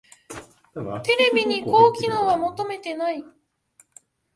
[1.03, 3.23] テレビに高機能は求めてない